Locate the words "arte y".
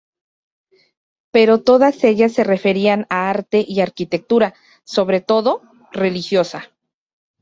3.29-3.81